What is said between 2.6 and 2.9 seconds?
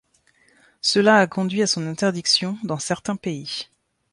dans